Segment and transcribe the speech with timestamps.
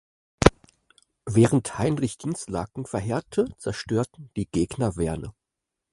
[1.27, 5.35] Während Heinrich Dinslaken verheerte, zerstörten die Gegner Werne.